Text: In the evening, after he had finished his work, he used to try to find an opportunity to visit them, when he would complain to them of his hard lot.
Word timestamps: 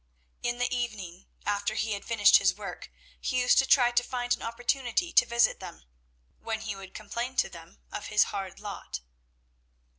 In 0.41 0.57
the 0.57 0.75
evening, 0.75 1.27
after 1.45 1.75
he 1.75 1.91
had 1.93 2.03
finished 2.03 2.37
his 2.37 2.55
work, 2.57 2.89
he 3.19 3.39
used 3.39 3.59
to 3.59 3.67
try 3.67 3.91
to 3.91 4.01
find 4.01 4.33
an 4.35 4.41
opportunity 4.41 5.13
to 5.13 5.27
visit 5.27 5.59
them, 5.59 5.83
when 6.41 6.61
he 6.61 6.75
would 6.75 6.95
complain 6.95 7.35
to 7.35 7.49
them 7.49 7.77
of 7.91 8.07
his 8.07 8.23
hard 8.33 8.59
lot. 8.59 9.01